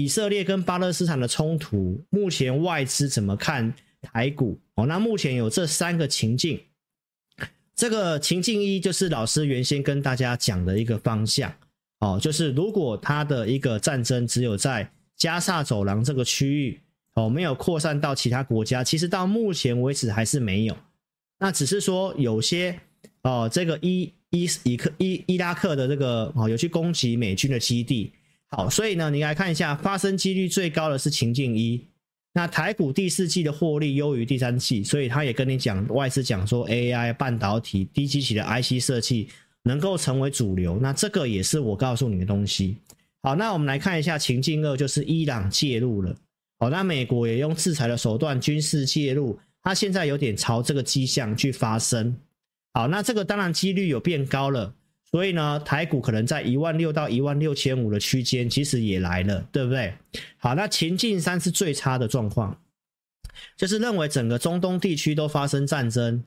[0.00, 4.58] 以色列跟巴勒斯坦的冲突，目前外资怎么看台股？
[4.76, 6.58] 哦，那目前有这三个情境。
[7.74, 11.52] 这个情境一就是老师原先跟大家讲的一个方向，
[11.98, 16.80] 哦，就是如果他的一个战争只有在加萨走廊这个区域，
[17.14, 20.74] 哦，没有扩散到其他国家，其实到目前为止还是没有。
[21.38, 22.78] 那只是说有些
[23.22, 28.12] 哦，这个伊伊伊克伊伊拉克的这个哦，有去攻击美军的基地，
[28.50, 31.86] 好，所以呢，你来看一下，发生几率最高的是情境一。
[32.32, 39.28] 那台股第四季的获利优于第三季，所以他也跟你讲，外资讲说 AI 半导体低基期的 IC 设计
[39.64, 42.76] 能够成为主流，那这个也是我告诉你的东西。
[43.22, 46.16] 好，那我们来看一下情境二，就是伊朗介入了。
[46.58, 52.16] 好，那美国也用制裁的手段军事介入，它现在有点朝这个迹象去发生。
[52.74, 54.72] 好，那这个当然几率有变高了。
[55.12, 59.92] 所以呢，台股可能在一万六到一万六千五的区间，其实也来了，对不对？
[60.38, 62.56] 好，那情境三是最差的状况，
[63.56, 66.22] 就是认为整个中东地区都发生战争，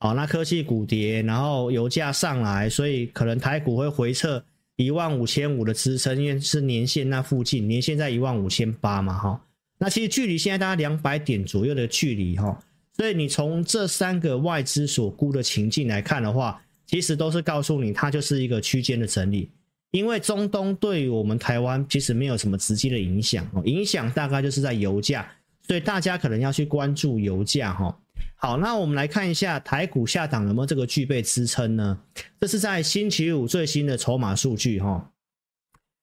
[0.00, 4.44] 好，那科技股跌，然后油价上来，所以可能台股会回测
[4.76, 9.46] 一万五千五的支撑，因为是年线那附近，年线在一万五千八嘛，哈。
[9.78, 12.62] 那其实距离现在大概两百点左右的距离，哈。
[12.98, 19.48] 所以你从这三个外资所估的情境来看的话，其实都是告诉你，它就是一个区间的整理，
[19.92, 25.30] 因为中东对于我们台湾其实没有什么直接的影响哦，影响大概就是在油价，
[25.68, 27.96] 所以大家可能要去关注油价哈。
[28.34, 31.96] 好，那我们来看一下台股下档有没有这个具备支撑呢？
[32.40, 35.12] 这是在星期五最新的筹码数据哈，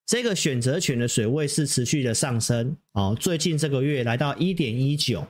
[0.06, 5.28] 这个选择权的水位是持续的上升哦，最近这个月来到一点一九，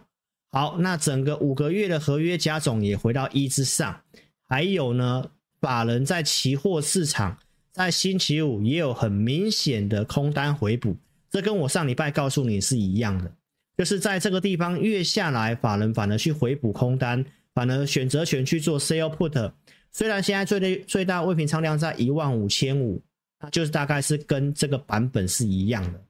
[0.51, 3.99] 好，那整个五个月的合约加总也回到一之上，
[4.47, 5.31] 还有呢。
[5.59, 7.37] 法人在期货市场
[7.71, 10.95] 在星期五也有很明显的空单回补，
[11.29, 13.31] 这跟我上礼拜告诉你是一样的，
[13.77, 19.51] 就是在这个地方越下来，法人反而去回补空单，反而选择权去做 sell put。
[19.91, 23.01] 虽然现在最大最大未平仓量在一万五千五，
[23.39, 26.01] 那就是大概是跟这个版本是一样的。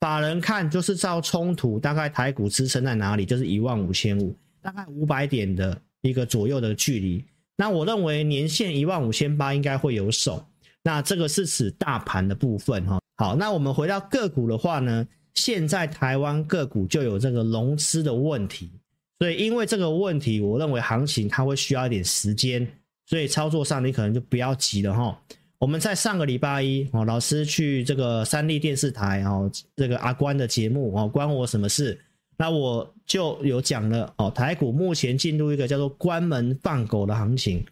[0.00, 7.24] 法人看就是照冲突，大概台股支撑在哪里，就是一万五千五，大概五百点的一个左右的距离。
[7.60, 10.42] 那我认为年限一万五千八应该会有手，
[10.82, 12.98] 那这个是指大盘的部分哈。
[13.18, 18.72] 好，那我们回到个股的话呢，现在台湾个股就有这个融资的问题，
[19.18, 22.66] 所以因为这个问题，我认为行情它会需要一点时间，
[23.04, 25.20] 所以操作上你可能就不要急了哈。
[25.58, 32.00] 我们在上个礼拜一哦，老师去这个三立电视台哦，这个阿关的节目哦，关我什么事？
[32.40, 37.62] 那我就有讲了哦，台股目前进入一个叫做关门放狗的行情。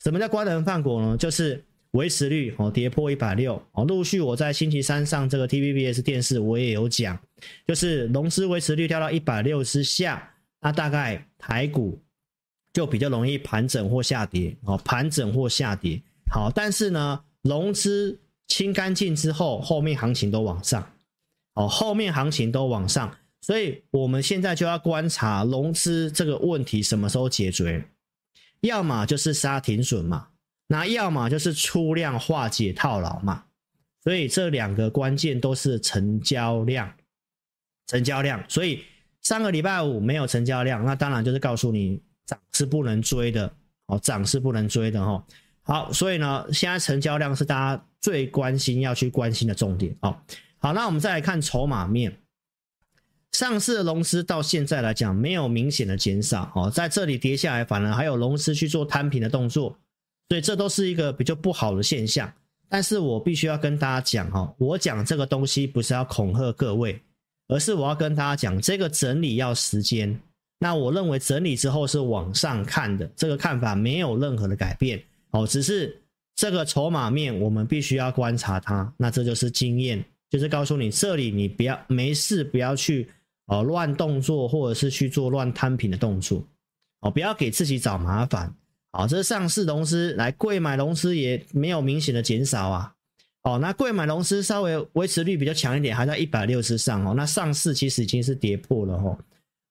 [0.00, 1.16] 什么叫关门放狗呢？
[1.16, 7.18] 就是维持率哦跌破一百六哦，陆续我在星期三上这个 TVBS 电视我也有讲，
[7.66, 11.98] 就是融资维持率掉到一百六之下，那大概台股
[12.74, 15.98] 就比较容易盘整或下跌哦，盘整或下跌。
[16.30, 20.86] 好，但是呢，融资清干净之后，后面行情都往上
[21.54, 23.10] 哦，后面行情都往上。
[23.40, 27.88] 所以我们现在就要观察融资这个问题什么时候解决，
[28.60, 30.28] 要么就是杀停损嘛，
[30.66, 33.44] 那要么就是出量化解套牢嘛。
[34.02, 36.92] 所以这两个关键都是成交量，
[37.86, 38.42] 成交量。
[38.48, 38.84] 所以
[39.22, 43.50] 上个礼拜五没有成交量，那当然就是告诉你涨是不能追的
[43.86, 45.24] 哦，涨是不能追的哈。
[45.62, 50.16] 好，所以呢，现在成交量是大家最关心要去关心的重点哦。
[50.58, 52.16] 好，那我们再来看筹码面。
[53.38, 59.78] 上市的融资到现在来讲没有明显的减少哦，在这里跌下来，反而还有融资去做摊平的动作，
[60.28, 62.32] 所以这都是一个比较不好的现象。
[62.68, 67.00] 但是我必须要跟大家讲哈，我讲这个东西不是要恐吓各位，
[67.46, 70.20] 而是我要跟大家讲，这个整理要时间。
[70.58, 75.00] 那我认为整理之后是往上看的，这个看法没有任何的改变
[75.30, 75.96] 哦，只是
[76.34, 78.92] 这个筹码面我们必须要观察它。
[78.96, 83.08] 那这就是经验，就是告诉你这里你不要没事不要去。
[83.48, 86.42] 哦，乱动作或者是去做乱摊平的动作，
[87.00, 88.54] 哦，不要给自己找麻烦。
[88.92, 92.94] 好，这上市融资来贵买融资也没有明显的减少啊。
[93.42, 97.14] 哦，那贵买融资稍微维持率比较强一点，还在一百六十上哦。
[97.16, 99.18] 那上市其实已经是跌破了哦。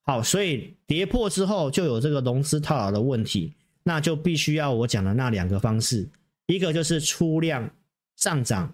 [0.05, 3.53] 好，所以跌破之后就有这个融资套牢的问题，
[3.83, 6.07] 那就必须要我讲的那两个方式，
[6.47, 7.69] 一个就是出量
[8.15, 8.73] 上涨，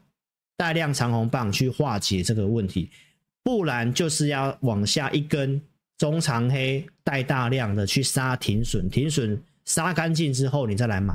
[0.56, 2.89] 带量长红棒去化解这个问题。
[3.44, 5.62] 不然就是要往下一根
[5.98, 11.13] 中长黑带大量的去杀停损，停损杀干净之后你再来买，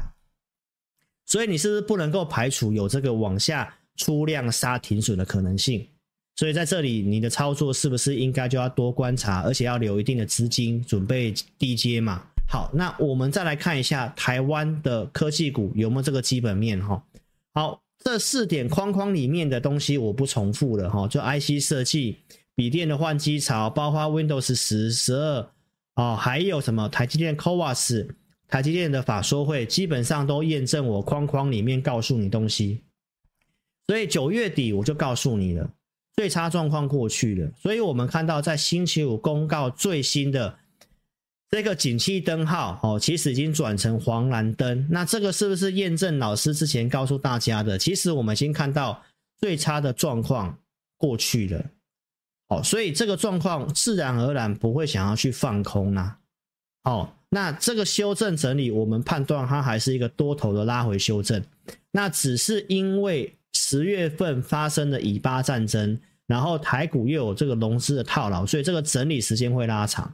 [1.27, 5.87] 所以你是不是不能够排除有这个往下出量杀停损的可能性？
[6.37, 12.23] 所以在这里你的操作是不是应该就要多观察，而且要留一定的资金准备低接嘛？
[12.49, 17.03] 好，那我们再来看一下台湾的科技股有没有这个基本面哈。
[17.55, 22.19] 好，这四点框框里面的东西我不重复了哈，就 IC 设计、
[22.55, 25.51] 笔电的换机潮，包括 Windows 十、十二
[25.97, 28.09] 哦，还有什么台积电 CoWoS、
[28.47, 32.83] 台积电的法说会，基本上都验证我框框里面告诉你东西。
[33.89, 35.71] 所以九月底我就告诉你了，
[36.15, 40.59] 最差状况过去了，所以我们看到在星期五公告最新的。
[41.51, 44.87] 这个景气灯号哦，其实已经转成黄蓝灯。
[44.91, 47.79] 那这个是不是验证老师之前告诉大家的？
[47.79, 49.03] 其实我们已经看到
[49.39, 50.59] 最差的状况
[50.99, 51.65] 过去了。
[52.49, 56.17] 哦，所以这个状况自然而然不会想要去放空呐。
[56.85, 61.43] 哦，那这个修正整理，我们判断它还是一个多头的拉回修正。
[61.93, 70.13] 那只是因为十月份发生的以巴战争，然后台股又有这个融资的套牢，所以这个整理时间会拉长。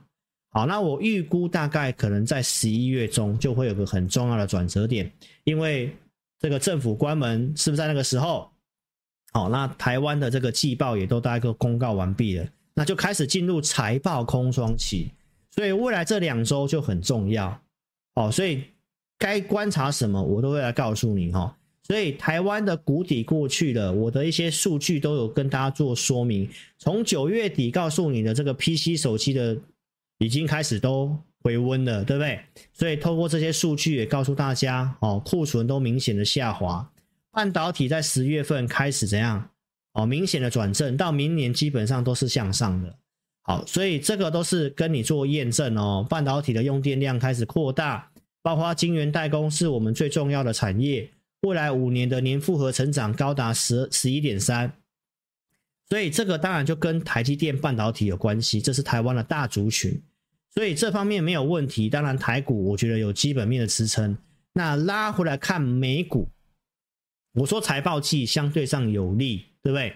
[0.55, 5.11] 好，那我预估大概可能在十一月中就会有个很重要的转折点，
[5.43, 5.93] 因为
[6.39, 8.49] 这个政府关门是不是在那个时候？
[9.33, 15.11] 好，那台湾的这个季报也都大概都公告完毕了，那就开始进入财报空窗期，
[15.51, 17.61] 所以未来这两周就很重要。
[18.15, 18.62] 哦，所以
[19.19, 21.53] 该观察什么我都会来告诉你哈。
[21.83, 26.49] 所以台湾的谷底过去了，我的一些数据都有跟大家做说明，
[26.79, 29.59] 从九月底告诉你的这个 PC 手机的。
[30.25, 32.41] 已经开始都回温了，对不对？
[32.73, 36.91] 所以透过这些数据也告诉大家，哦，库存都明显的下滑，
[37.31, 39.50] 半导体在十月份开始怎样？
[39.93, 42.97] 哦，明显的转正，到明年基本上都是向上的。
[43.43, 46.05] 好，所以这个都是跟你做验证哦。
[46.09, 48.11] 半导体的用电量开始扩大，
[48.43, 51.11] 包括晶圆代工是我们最重要的产业，
[51.43, 54.73] 未来五年的年复合成长高达十十一点三。
[55.91, 60.03] 所以这个当然就跟台积电半导体有关系，这是台湾的大族群，
[60.55, 61.89] 所以这方面没有问题。
[61.89, 64.17] 当然台股我觉得有基本面的支撑。
[64.53, 66.29] 那拉回来看美股，
[67.35, 69.95] 我说财报季相对上有利，对不对？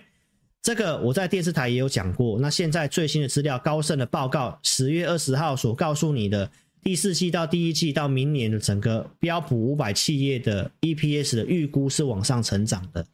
[0.61, 2.39] 这个我在电视台也有讲过。
[2.41, 6.51] 那现在最新的资料，高盛的报告十月二十号所告诉你的
[6.83, 13.07] 第四季到第一季到明年的整个标普五百企业的 EPS 的预估是往上成长的。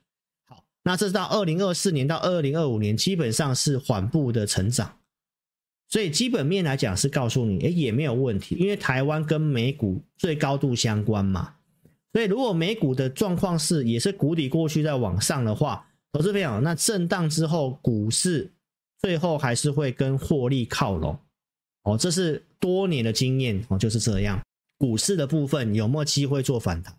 [0.49, 4.97] 好那这是到二零二四年到二零二五年，基本上是缓步的成长，
[5.89, 11.55] 所以基本面来讲是告诉你，诶，也没有问题，因为台湾跟美股最高度相关嘛。
[12.13, 18.53] 所以如果美股的状况是也是谷底过去再往上的话，投资朋友，那震荡之后股市
[19.01, 21.19] 最后还是会跟获利靠拢
[21.83, 24.41] 哦，这是多年的经验哦，就是这样。
[24.79, 26.95] 股市的部分有没有机会做反弹？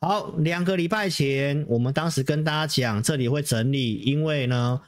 [0.00, 4.80] 好，两个礼拜前，我们当时跟大家讲，这里会整理，因为呢，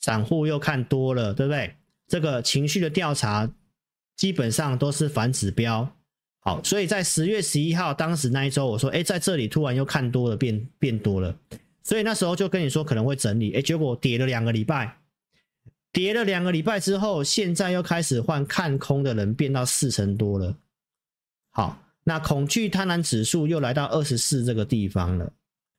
[0.00, 1.74] 散户又看多了，对不对？
[2.12, 3.50] 这个情绪的调查
[4.14, 5.96] 基本上都是反指标。
[6.40, 11.34] 好，所以在十月十一号，当时那一周，我说，哎，在这里突然又看多了，变变多了，
[11.82, 14.98] 所以那时候就跟你说可能会整理，哎，结果跌了两个礼拜，
[15.90, 20.54] 跌了两个礼拜之后，现在又开始换看空的人变到四成多了。
[21.50, 21.78] 好。
[22.04, 25.32] 那恐惧贪婪指数又来到二十四这个地方了，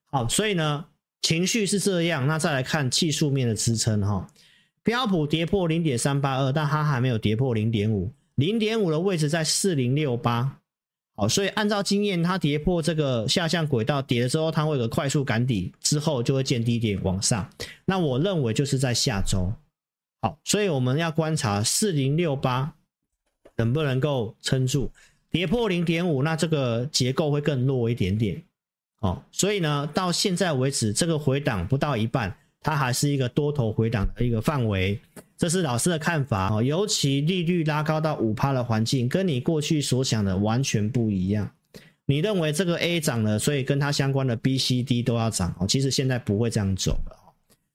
[0.10, 0.86] 好，所以呢，
[1.22, 2.26] 情绪是这样。
[2.26, 4.26] 那再来看技术面的支撑哈，
[4.84, 10.60] 标普跌破零点三八二，但它还没有跌破零点五，零点五的位置在四零六八，
[11.16, 17.50] 好，所以按照经验，它跌破这个下降轨道，跌了之后，它会有个快速赶底，之后就会见低点往上。
[17.86, 19.54] 那我认为就是在下周，
[20.22, 22.74] 好，所以我们要观察四零六八
[23.56, 24.92] 能不能够撑住。
[25.30, 28.44] 跌破零点五，那这个结构会更弱一点点，
[29.00, 35.00] 哦，所以呢，到现在为止，这个回档不到一半，它还是一个多头回档的一个范围，
[35.38, 36.64] 这是老师的看法哦。
[36.64, 41.52] 尤其利率拉高到五趴的环境，跟你过去所想的完全不一样。
[42.06, 47.34] 你认为这个 A 涨了，所以跟它相关的 B、C、D 都要涨哦，其实现在不会这样走了。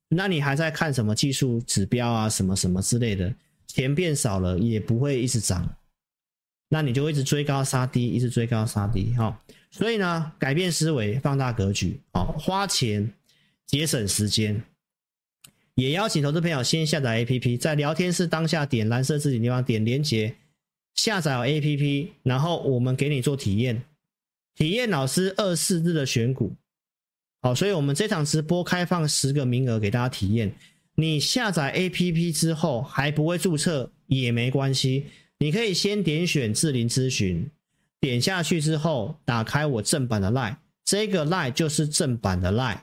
[0.09, 3.35] 那你还在看什么技术指标啊，什么什么之类的，
[3.67, 5.69] 钱变少了也不会一直涨。
[6.71, 9.39] 那你就一直追高杀低，一直追高杀低，哈。
[9.71, 13.11] 所以呢，改变思维，放大格局，哦，花钱
[13.67, 14.63] 节省时间。
[15.79, 20.35] 也邀请投资朋友先下载 APP，在聊天室当下点蓝色字体地方点连接，
[20.97, 23.85] 下载 APP，然后我们给你做体验，
[24.57, 26.57] 体验老师二四日的选股。
[27.43, 30.53] 好，所以我们这场直播开放十个名额给大家体验。
[30.97, 35.07] 你下载 APP 之后还不会注册也没关系。
[35.39, 37.49] 你可以先点选智霖咨询，
[38.01, 42.81] 点下去之后，打开我正版的 Line，这个 Line 就是正版的 Line。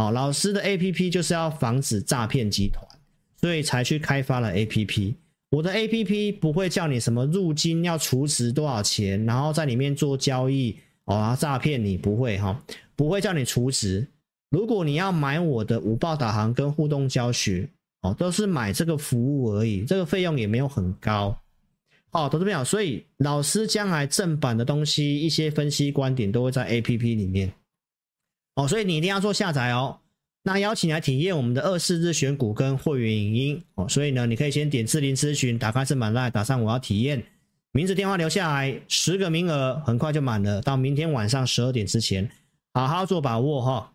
[0.00, 2.86] 好，老师的 APP 就是要防止诈骗集团。
[3.36, 5.14] 所以才去开发了 APP。
[5.50, 10.76] 我的 APP 不会叫你什么入金要储值多少钱，然后在里面做交易
[11.06, 12.62] 哦，诈骗你不会哈，
[12.94, 14.06] 不会叫你储值。
[14.50, 17.68] 如果你要买我的五报导航跟互动教学
[18.02, 21.34] 哦，都是买这个服务而已，这个费用也没有很高。
[22.12, 27.50] 哦，投资朋友，所以老师将来正版的东西，一些分析观点都会在 APP 里面。
[28.54, 29.98] 哦，所以你一定要做下载哦。
[30.42, 37.22] 那邀请来体验我们的二四日选股跟会员影音哦，所以呢，你可以先点智霖咨询，打开正版 LINE，打上我要体验，
[37.72, 42.30] 名字电话留下来，十个名额很快就满了，到明天晚上十二点之前，
[42.72, 43.86] 好好做把握哈、哦。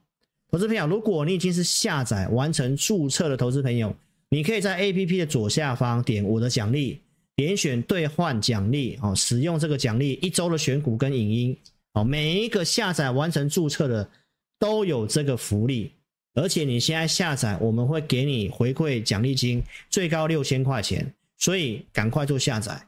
[0.52, 3.94] 投资朋友，如果你已经是下载完成注册的投资朋友，
[4.30, 7.02] 你可以在 APP 的左下方点我的奖励，
[7.36, 11.58] 点选兑换奖励哦，使用这个奖励一周的选股跟影音
[11.94, 14.08] 哦，每一个下载完成注册的
[14.66, 15.92] 都有这个福利。
[16.34, 22.82] 而且你现在下载，我们会给你回馈奖励金，最高六千块钱，所以赶快做下载。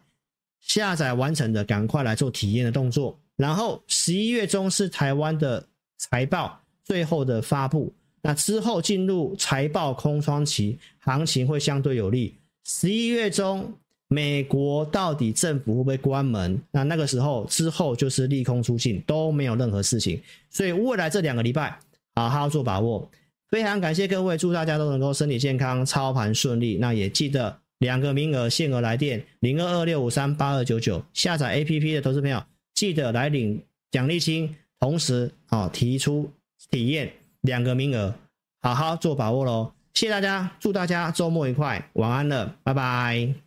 [0.60, 3.18] 下载完成的，赶快来做体验的动作。
[3.36, 5.66] 然后十一月中是台湾的
[5.98, 12.36] 财报最后的发布，那之后进入财报空窗期，行情会相对有利。
[12.66, 13.72] 十一月中，
[14.10, 16.62] 美国到底政府会不会关门？
[16.72, 20.22] 那那个时候之后就是利空出尽，都没有任何事情。
[20.50, 21.78] 所以未来这两个礼拜，
[22.16, 23.10] 好好做把握。
[23.50, 26.78] 非常感谢各位，祝大家都能够身体健康，操盘顺利。
[26.80, 33.62] 那也记得两个名额限额来电零二二六五三八二九九，下载 APP 的投资朋友记得来领
[33.92, 36.30] 奖励金，同时啊提出
[36.70, 37.12] 体验
[37.42, 38.14] 两个名额，
[38.62, 39.72] 好好做把握喽。
[39.94, 43.47] 谢谢大家，祝大家周末愉快，晚安了，拜拜。